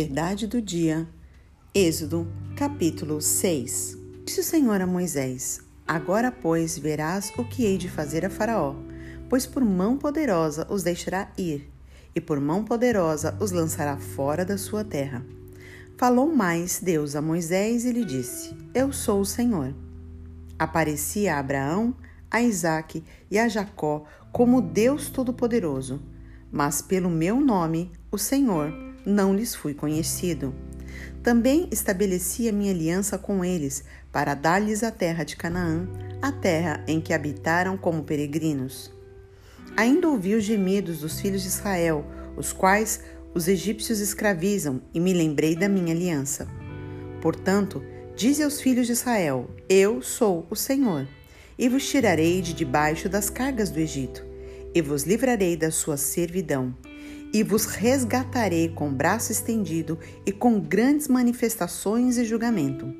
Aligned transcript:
Verdade 0.00 0.46
do 0.46 0.62
dia, 0.62 1.08
Êxodo, 1.74 2.28
capítulo 2.54 3.20
6. 3.20 3.98
Disse 4.24 4.38
o 4.38 4.44
Senhor 4.44 4.80
a 4.80 4.86
Moisés: 4.86 5.60
Agora, 5.84 6.30
pois, 6.30 6.78
verás 6.78 7.32
o 7.36 7.44
que 7.44 7.64
hei 7.64 7.76
de 7.76 7.88
fazer 7.88 8.24
a 8.24 8.30
Faraó, 8.30 8.76
pois 9.28 9.44
por 9.44 9.64
mão 9.64 9.98
poderosa 9.98 10.68
os 10.70 10.84
deixará 10.84 11.32
ir, 11.36 11.68
e 12.14 12.20
por 12.20 12.38
mão 12.38 12.64
poderosa 12.64 13.36
os 13.40 13.50
lançará 13.50 13.96
fora 13.96 14.44
da 14.44 14.56
sua 14.56 14.84
terra. 14.84 15.26
Falou 15.96 16.32
mais 16.32 16.78
Deus 16.78 17.16
a 17.16 17.20
Moisés 17.20 17.84
e 17.84 17.90
lhe 17.90 18.04
disse: 18.04 18.56
Eu 18.72 18.92
sou 18.92 19.22
o 19.22 19.26
Senhor. 19.26 19.74
Apareci 20.56 21.26
a 21.26 21.40
Abraão, 21.40 21.92
a 22.30 22.40
Isaque 22.40 23.02
e 23.28 23.36
a 23.36 23.48
Jacó 23.48 24.04
como 24.30 24.62
Deus 24.62 25.08
Todo-Poderoso, 25.08 26.00
mas 26.52 26.80
pelo 26.80 27.10
meu 27.10 27.40
nome, 27.40 27.90
o 28.12 28.16
Senhor, 28.16 28.87
não 29.04 29.34
lhes 29.34 29.54
fui 29.54 29.74
conhecido. 29.74 30.54
Também 31.22 31.68
estabeleci 31.70 32.48
a 32.48 32.52
minha 32.52 32.72
aliança 32.72 33.18
com 33.18 33.44
eles, 33.44 33.84
para 34.10 34.34
dar-lhes 34.34 34.82
a 34.82 34.90
terra 34.90 35.24
de 35.24 35.36
Canaã, 35.36 35.86
a 36.22 36.32
terra 36.32 36.82
em 36.86 37.00
que 37.00 37.12
habitaram 37.12 37.76
como 37.76 38.02
peregrinos. 38.02 38.92
Ainda 39.76 40.08
ouvi 40.08 40.34
os 40.34 40.44
gemidos 40.44 41.00
dos 41.00 41.20
filhos 41.20 41.42
de 41.42 41.48
Israel, 41.48 42.04
os 42.36 42.52
quais 42.52 43.00
os 43.34 43.46
egípcios 43.46 44.00
escravizam, 44.00 44.80
e 44.92 44.98
me 44.98 45.12
lembrei 45.12 45.54
da 45.54 45.68
minha 45.68 45.94
aliança. 45.94 46.48
Portanto, 47.20 47.82
dize 48.16 48.42
aos 48.42 48.60
filhos 48.60 48.86
de 48.86 48.92
Israel: 48.92 49.50
Eu 49.68 50.00
sou 50.02 50.46
o 50.50 50.56
Senhor, 50.56 51.06
e 51.58 51.68
vos 51.68 51.86
tirarei 51.88 52.40
de 52.40 52.54
debaixo 52.54 53.08
das 53.08 53.28
cargas 53.28 53.70
do 53.70 53.78
Egito, 53.78 54.24
e 54.74 54.80
vos 54.80 55.02
livrarei 55.02 55.56
da 55.56 55.70
sua 55.70 55.96
servidão 55.96 56.74
e 57.32 57.42
vos 57.42 57.66
resgatarei 57.66 58.68
com 58.68 58.92
braço 58.92 59.32
estendido 59.32 59.98
e 60.24 60.32
com 60.32 60.60
grandes 60.60 61.08
manifestações 61.08 62.16
e 62.16 62.24
julgamento. 62.24 62.92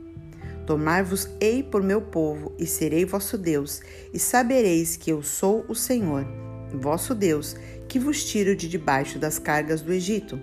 Tomar-vos-ei 0.66 1.62
por 1.62 1.82
meu 1.82 2.02
povo 2.02 2.52
e 2.58 2.66
serei 2.66 3.04
vosso 3.04 3.38
Deus, 3.38 3.80
e 4.12 4.18
sabereis 4.18 4.96
que 4.96 5.10
eu 5.10 5.22
sou 5.22 5.64
o 5.66 5.74
Senhor, 5.74 6.26
vosso 6.74 7.14
Deus, 7.14 7.56
que 7.88 7.98
vos 7.98 8.22
tiro 8.24 8.54
de 8.54 8.68
debaixo 8.68 9.18
das 9.18 9.38
cargas 9.38 9.80
do 9.80 9.92
Egito. 9.92 10.38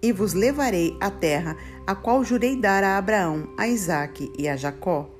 E 0.00 0.12
vos 0.12 0.32
levarei 0.32 0.96
à 1.00 1.10
terra 1.10 1.56
a 1.86 1.94
qual 1.94 2.24
jurei 2.24 2.58
dar 2.58 2.82
a 2.82 2.96
Abraão, 2.96 3.52
a 3.58 3.68
Isaque 3.68 4.32
e 4.38 4.48
a 4.48 4.56
Jacó, 4.56 5.10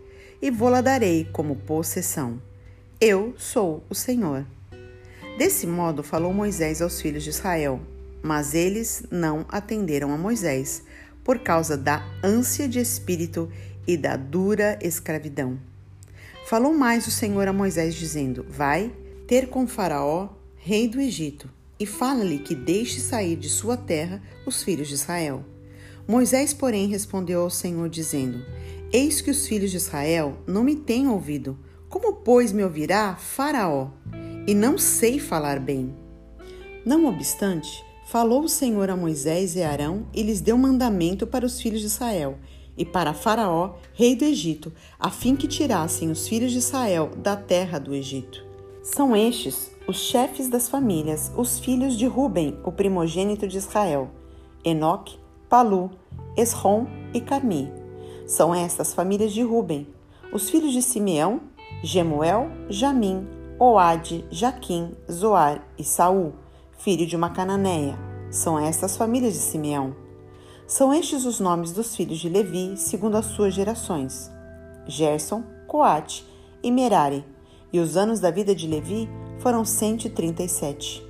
e 0.41 0.51
vô-la 0.51 0.81
darei 0.81 1.29
como 1.33 1.57
possessão. 1.57 2.41
Eu 3.01 3.35
sou 3.37 3.85
o 3.91 3.95
Senhor. 3.95 4.47
Desse 5.39 5.69
modo 5.69 6.03
falou 6.03 6.35
Moisés 6.35 6.83
aos 6.83 7.01
filhos 7.01 7.23
de 7.23 7.31
Israel, 7.31 7.81
mas 8.21 8.55
eles 8.55 9.05
não 9.09 9.47
atenderam 9.49 10.13
a 10.13 10.19
Moisés, 10.19 10.83
por 11.23 11.39
causa 11.39 11.77
da 11.77 12.05
ânsia 12.25 12.69
de 12.69 12.81
espírito 12.81 13.49
e 13.87 13.97
da 13.97 14.17
dura 14.17 14.77
escravidão. 14.83 15.57
Falou 16.49 16.75
mais 16.75 17.07
o 17.07 17.13
Senhor 17.13 17.47
a 17.47 17.53
Moisés, 17.53 17.95
dizendo: 17.95 18.45
Vai 18.49 18.93
ter 19.29 19.47
com 19.47 19.65
Faraó, 19.69 20.31
rei 20.57 20.89
do 20.89 21.01
Egito, 21.01 21.49
e 21.79 21.87
fala-lhe 21.87 22.41
que 22.41 22.57
deixe 22.57 22.99
sair 22.99 23.37
de 23.37 23.49
sua 23.49 23.77
terra 23.77 24.21
os 24.45 24.65
filhos 24.65 24.89
de 24.89 24.95
Israel. 24.95 25.45
Moisés, 26.09 26.53
porém, 26.53 26.89
respondeu 26.89 27.43
ao 27.43 27.51
Senhor, 27.51 27.89
dizendo: 27.89 28.45
Eis 28.93 29.21
que 29.21 29.31
os 29.31 29.47
filhos 29.47 29.71
de 29.71 29.77
Israel 29.77 30.37
não 30.49 30.65
me 30.65 30.75
têm 30.75 31.07
ouvido. 31.07 31.57
Como, 31.89 32.13
pois, 32.13 32.51
me 32.51 32.65
ouvirá 32.65 33.15
Faraó? 33.15 33.93
E 34.49 34.55
não 34.55 34.79
sei 34.79 35.19
falar 35.19 35.61
bem. 35.61 35.95
Não 36.83 37.05
obstante, 37.05 37.85
falou 38.07 38.45
o 38.45 38.49
Senhor 38.49 38.89
a 38.89 38.97
Moisés 38.97 39.55
e 39.55 39.63
Arão 39.63 40.07
e 40.15 40.23
lhes 40.23 40.41
deu 40.41 40.57
mandamento 40.57 41.27
para 41.27 41.45
os 41.45 41.61
filhos 41.61 41.83
de 41.83 41.87
Israel 41.87 42.39
e 42.75 42.83
para 42.83 43.13
Faraó, 43.13 43.75
rei 43.93 44.17
do 44.17 44.25
Egito, 44.25 44.73
a 44.99 45.11
fim 45.11 45.37
que 45.37 45.47
tirassem 45.47 46.11
os 46.11 46.27
filhos 46.27 46.51
de 46.51 46.57
Israel 46.57 47.11
da 47.19 47.37
terra 47.37 47.79
do 47.79 47.95
Egito. 47.95 48.43
São 48.83 49.15
estes 49.15 49.71
os 49.87 49.99
chefes 49.99 50.49
das 50.49 50.67
famílias, 50.67 51.31
os 51.37 51.59
filhos 51.59 51.95
de 51.95 52.07
Ruben, 52.07 52.57
o 52.65 52.73
primogênito 52.73 53.47
de 53.47 53.59
Israel: 53.59 54.09
Enoque, 54.65 55.19
Palu, 55.47 55.91
Esrom 56.39 56.87
e 57.13 57.21
Carmi. 57.21 57.71
São 58.27 58.55
estas 58.55 58.95
famílias 58.95 59.35
de 59.35 59.43
Ruben. 59.43 59.87
Os 60.33 60.49
filhos 60.49 60.73
de 60.73 60.81
Simeão, 60.81 61.43
Gemuel, 61.83 62.51
Jamim, 62.71 63.27
Oade, 63.61 64.25
Jaquim, 64.31 64.95
Zoar 65.11 65.67
e 65.77 65.83
Saul, 65.83 66.33
filho 66.79 67.05
de 67.05 67.17
uma 67.17 67.31
cananeia. 67.31 67.99
São 68.31 68.57
estas 68.57 68.97
famílias 68.97 69.33
de 69.33 69.41
Simeão. 69.41 69.97
São 70.65 70.95
estes 70.95 71.25
os 71.25 71.41
nomes 71.41 71.73
dos 71.73 71.97
filhos 71.97 72.21
de 72.21 72.29
Levi, 72.29 72.77
segundo 72.77 73.17
as 73.17 73.27
suas 73.27 73.53
gerações: 73.53 74.31
Gerson, 74.87 75.43
Coate 75.67 76.25
e 76.63 76.71
Merari. 76.71 77.25
E 77.73 77.81
os 77.81 77.97
anos 77.97 78.21
da 78.21 78.31
vida 78.31 78.55
de 78.55 78.69
Levi 78.69 79.09
foram 79.41 79.65
137. 79.65 81.05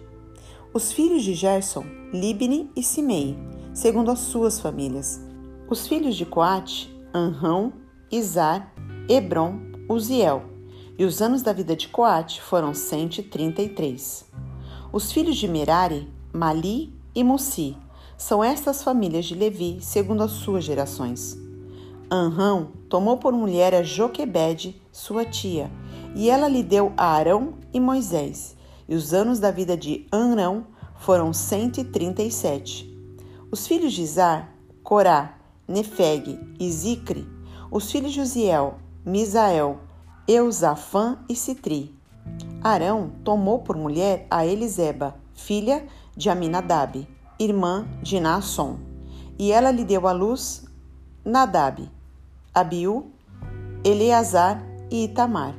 Os 0.72 0.90
filhos 0.90 1.22
de 1.22 1.34
Gerson, 1.34 1.84
Libni 2.14 2.70
e 2.74 2.82
Simei, 2.82 3.36
segundo 3.74 4.10
as 4.10 4.20
suas 4.20 4.58
famílias. 4.58 5.20
Os 5.68 5.86
filhos 5.86 6.16
de 6.16 6.24
Coate, 6.24 6.90
Anrão, 7.12 7.74
Izar, 8.10 8.72
Hebron, 9.06 9.60
Uziel 9.86 10.47
e 10.98 11.04
os 11.04 11.22
anos 11.22 11.42
da 11.42 11.52
vida 11.52 11.76
de 11.76 11.86
Coate 11.88 12.42
foram 12.42 12.74
133. 12.74 14.26
Os 14.92 15.12
filhos 15.12 15.36
de 15.36 15.46
Merari, 15.46 16.10
Mali 16.32 16.92
e 17.14 17.22
Mussi, 17.22 17.76
são 18.16 18.42
estas 18.42 18.82
famílias 18.82 19.26
de 19.26 19.36
Levi, 19.36 19.78
segundo 19.80 20.24
as 20.24 20.32
suas 20.32 20.64
gerações. 20.64 21.38
Anrão 22.10 22.72
tomou 22.88 23.16
por 23.16 23.32
mulher 23.32 23.74
a 23.74 23.82
Joquebede, 23.84 24.82
sua 24.90 25.24
tia, 25.24 25.70
e 26.16 26.28
ela 26.28 26.48
lhe 26.48 26.64
deu 26.64 26.92
a 26.96 27.12
Arão 27.12 27.54
e 27.72 27.78
Moisés. 27.78 28.56
E 28.88 28.94
os 28.96 29.14
anos 29.14 29.38
da 29.38 29.52
vida 29.52 29.76
de 29.76 30.04
Anrão 30.10 30.66
foram 30.96 31.32
137. 31.32 32.92
Os 33.52 33.68
filhos 33.68 33.92
de 33.92 34.02
Izar, 34.02 34.52
Corá, 34.82 35.38
Nefeg 35.68 36.40
e 36.58 36.72
Zicre, 36.72 37.28
os 37.70 37.88
filhos 37.92 38.12
de 38.12 38.20
Uziel, 38.20 38.78
Misael, 39.04 39.78
Eusafã 40.28 41.16
e 41.26 41.34
Citri. 41.34 41.96
Arão 42.62 43.12
tomou 43.24 43.60
por 43.60 43.78
mulher 43.78 44.26
a 44.30 44.44
Eliseba, 44.44 45.16
filha 45.32 45.86
de 46.14 46.28
Aminadab, 46.28 47.08
irmã 47.40 47.88
de 48.02 48.20
Naasson, 48.20 48.78
e 49.38 49.50
ela 49.50 49.70
lhe 49.70 49.86
deu 49.86 50.06
à 50.06 50.12
luz 50.12 50.66
Nadab, 51.24 51.90
Abiú, 52.52 53.06
Eleazar 53.82 54.62
e 54.90 55.04
Itamar. 55.04 55.54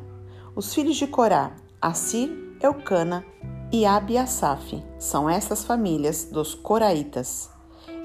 Os 0.55 0.71
filhos 0.71 0.97
de 0.97 1.07
Corá, 1.07 1.51
Assir, 1.81 2.29
Eucana 2.61 3.25
e 3.71 3.87
Abiasaf, 3.87 4.83
são 4.99 5.27
essas 5.27 5.65
famílias 5.65 6.25
dos 6.25 6.53
Coraitas. 6.53 7.49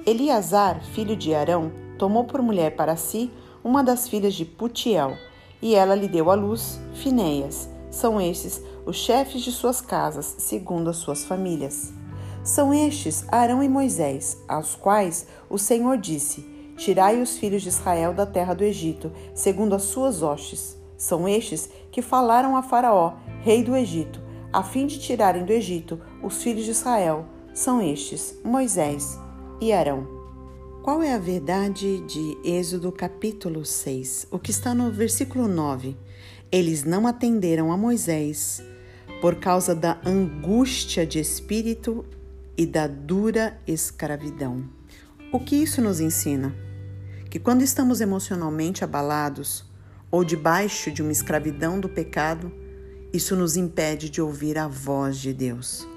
Eleazar, 0.07 0.83
filho 0.83 1.15
de 1.15 1.35
Arão, 1.35 1.71
tomou 1.99 2.25
por 2.25 2.41
mulher 2.41 2.75
para 2.75 2.97
si 2.97 3.31
uma 3.63 3.85
das 3.85 4.09
filhas 4.09 4.33
de 4.33 4.47
Putiel, 4.47 5.15
e 5.61 5.75
ela 5.75 5.95
lhe 5.95 6.09
deu 6.09 6.31
à 6.31 6.35
luz 6.35 6.81
Finéias. 6.95 7.69
São 7.91 8.21
estes 8.21 8.61
os 8.87 8.97
chefes 8.97 9.43
de 9.43 9.53
suas 9.53 9.81
casas, 9.81 10.35
segundo 10.39 10.91
as 10.91 10.97
suas 10.97 11.25
famílias. 11.25 11.93
São 12.43 12.75
estes 12.75 13.25
Arão 13.29 13.63
e 13.63 13.69
Moisés, 13.69 14.37
aos 14.47 14.75
quais 14.75 15.27
o 15.49 15.59
Senhor 15.59 15.97
disse: 15.97 16.45
Tirai 16.77 17.21
os 17.23 17.39
filhos 17.39 17.63
de 17.63 17.69
Israel 17.69 18.13
da 18.13 18.27
terra 18.27 18.53
do 18.53 18.65
Egito, 18.65 19.11
segundo 19.35 19.75
as 19.75 19.83
suas 19.83 20.23
hostes. 20.23 20.77
São 20.97 21.29
estes 21.29 21.71
que 21.91 22.03
falaram 22.03 22.57
a 22.57 22.63
Faraó, 22.63 23.15
rei 23.41 23.63
do 23.63 23.77
Egito, 23.77 24.21
a 24.53 24.63
fim 24.63 24.87
de 24.87 24.99
tirarem 24.99 25.45
do 25.45 25.53
Egito 25.53 26.01
os 26.23 26.43
filhos 26.43 26.65
de 26.65 26.73
Israel. 26.73 27.25
São 27.55 27.81
estes 27.81 28.39
Moisés 28.45 29.19
e 29.61 29.73
Arão. 29.73 30.14
Qual 30.85 31.03
é 31.03 31.15
a 31.15 31.19
verdade 31.19 32.01
de 32.01 32.37
Êxodo 32.45 32.93
capítulo 32.93 33.65
6? 33.65 34.27
O 34.31 34.39
que 34.39 34.51
está 34.51 34.75
no 34.75 34.93
versículo 34.93 35.49
9. 35.49 35.97
Eles 36.53 36.85
não 36.85 37.07
atenderam 37.07 37.73
a 37.73 37.77
Moisés 37.79 38.63
por 39.19 39.37
causa 39.37 39.75
da 39.75 39.99
angústia 40.05 41.07
de 41.07 41.19
espírito 41.19 42.05
e 42.55 42.67
da 42.67 42.87
dura 42.87 43.59
escravidão. 43.67 44.69
O 45.33 45.41
que 45.41 45.57
isso 45.57 45.81
nos 45.81 46.01
ensina? 46.01 46.55
Que 47.31 47.39
quando 47.39 47.63
estamos 47.63 48.03
emocionalmente 48.03 48.85
abalados 48.85 49.65
ou 50.11 50.23
debaixo 50.23 50.91
de 50.91 51.01
uma 51.01 51.13
escravidão 51.13 51.81
do 51.81 51.89
pecado, 51.89 52.53
isso 53.11 53.35
nos 53.35 53.57
impede 53.57 54.11
de 54.11 54.21
ouvir 54.21 54.59
a 54.59 54.69
voz 54.69 55.17
de 55.17 55.33
Deus. 55.33 55.94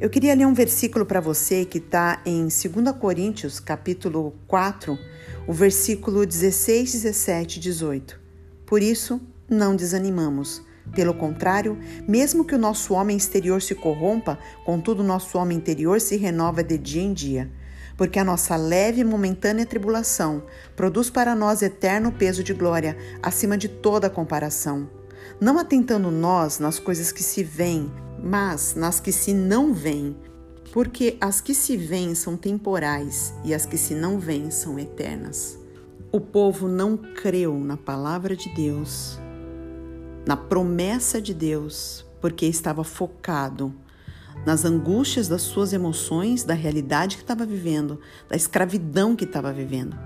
Eu 0.00 0.08
queria 0.08 0.32
ler 0.32 0.46
um 0.46 0.54
versículo 0.54 1.04
para 1.04 1.20
você 1.20 1.64
que 1.64 1.78
está 1.78 2.22
em 2.24 2.42
2 2.42 2.96
Coríntios, 3.00 3.58
capítulo 3.58 4.32
4, 4.46 4.96
o 5.44 5.52
versículo 5.52 6.24
16, 6.24 6.92
17 6.92 7.56
e 7.56 7.60
18. 7.60 8.20
Por 8.64 8.80
isso, 8.80 9.20
não 9.50 9.74
desanimamos. 9.74 10.62
Pelo 10.94 11.12
contrário, 11.12 11.76
mesmo 12.06 12.44
que 12.44 12.54
o 12.54 12.58
nosso 12.58 12.94
homem 12.94 13.16
exterior 13.16 13.60
se 13.60 13.74
corrompa, 13.74 14.38
contudo 14.64 15.02
o 15.02 15.06
nosso 15.06 15.36
homem 15.36 15.58
interior 15.58 16.00
se 16.00 16.16
renova 16.16 16.62
de 16.62 16.78
dia 16.78 17.02
em 17.02 17.12
dia. 17.12 17.50
porque 17.96 18.20
a 18.20 18.24
nossa 18.24 18.54
leve 18.54 19.00
e 19.00 19.04
momentânea 19.04 19.66
tribulação 19.66 20.44
produz 20.76 21.10
para 21.10 21.34
nós 21.34 21.62
eterno 21.62 22.12
peso 22.12 22.44
de 22.44 22.54
glória 22.54 22.96
acima 23.20 23.58
de 23.58 23.68
toda 23.68 24.08
comparação. 24.08 24.88
Não 25.40 25.58
atentando 25.58 26.08
nós 26.08 26.60
nas 26.60 26.78
coisas 26.78 27.10
que 27.10 27.24
se 27.24 27.42
veem, 27.42 27.90
mas 28.22 28.74
nas 28.74 29.00
que 29.00 29.12
se 29.12 29.32
não 29.32 29.72
veem, 29.72 30.16
porque 30.72 31.16
as 31.20 31.40
que 31.40 31.54
se 31.54 31.76
veem 31.76 32.14
são 32.14 32.36
temporais 32.36 33.32
e 33.44 33.54
as 33.54 33.64
que 33.64 33.76
se 33.76 33.94
não 33.94 34.18
veem 34.18 34.50
são 34.50 34.78
eternas. 34.78 35.58
O 36.10 36.20
povo 36.20 36.68
não 36.68 36.96
creu 36.96 37.58
na 37.58 37.76
palavra 37.76 38.36
de 38.36 38.48
Deus, 38.54 39.18
na 40.26 40.36
promessa 40.36 41.20
de 41.20 41.34
Deus, 41.34 42.04
porque 42.20 42.46
estava 42.46 42.84
focado 42.84 43.74
nas 44.46 44.64
angústias 44.64 45.28
das 45.28 45.42
suas 45.42 45.72
emoções, 45.72 46.44
da 46.44 46.54
realidade 46.54 47.16
que 47.16 47.22
estava 47.22 47.44
vivendo, 47.44 48.00
da 48.28 48.36
escravidão 48.36 49.14
que 49.16 49.24
estava 49.24 49.52
vivendo. 49.52 49.98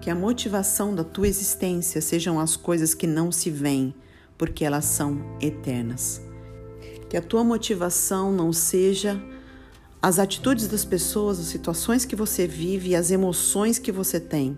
Que 0.00 0.10
a 0.10 0.14
motivação 0.14 0.94
da 0.94 1.04
tua 1.04 1.28
existência 1.28 2.00
sejam 2.00 2.40
as 2.40 2.56
coisas 2.56 2.94
que 2.94 3.06
não 3.06 3.30
se 3.30 3.50
veem, 3.50 3.94
porque 4.36 4.64
elas 4.64 4.86
são 4.86 5.20
eternas. 5.40 6.20
Que 7.10 7.18
a 7.18 7.22
tua 7.22 7.44
motivação 7.44 8.32
não 8.32 8.54
seja 8.54 9.22
as 10.00 10.18
atitudes 10.18 10.66
das 10.66 10.86
pessoas, 10.86 11.38
as 11.38 11.46
situações 11.46 12.06
que 12.06 12.16
você 12.16 12.46
vive 12.46 12.90
e 12.90 12.96
as 12.96 13.10
emoções 13.10 13.78
que 13.78 13.92
você 13.92 14.18
tem, 14.18 14.56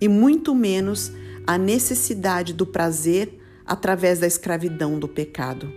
e 0.00 0.08
muito 0.08 0.54
menos 0.54 1.12
a 1.46 1.58
necessidade 1.58 2.54
do 2.54 2.64
prazer 2.64 3.38
através 3.66 4.18
da 4.18 4.26
escravidão 4.26 4.98
do 4.98 5.06
pecado 5.06 5.70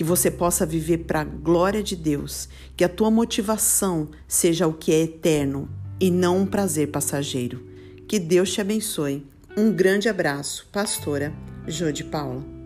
que 0.00 0.04
você 0.04 0.30
possa 0.30 0.64
viver 0.64 1.04
para 1.04 1.20
a 1.20 1.24
glória 1.24 1.82
de 1.82 1.94
Deus, 1.94 2.48
que 2.74 2.82
a 2.82 2.88
tua 2.88 3.10
motivação 3.10 4.08
seja 4.26 4.66
o 4.66 4.72
que 4.72 4.92
é 4.92 5.02
eterno 5.02 5.68
e 6.00 6.10
não 6.10 6.38
um 6.38 6.46
prazer 6.46 6.88
passageiro. 6.90 7.66
Que 8.08 8.18
Deus 8.18 8.50
te 8.50 8.62
abençoe. 8.62 9.26
Um 9.54 9.70
grande 9.70 10.08
abraço, 10.08 10.66
pastora 10.72 11.34
Jô 11.68 11.92
de 11.92 12.04
Paula. 12.04 12.59